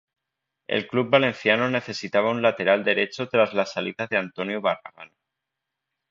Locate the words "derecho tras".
2.83-3.53